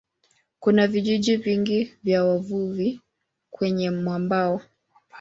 Kuna 0.59 0.87
vijiji 0.87 1.35
vingi 1.37 1.93
vya 2.03 2.25
wavuvi 2.25 3.01
kwenye 3.51 3.89
mwambao. 3.91 4.61